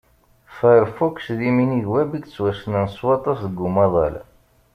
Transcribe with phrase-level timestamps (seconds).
[0.55, 4.15] Firefox d iminig Web i yettwassnen s waṭas deg umaḍal.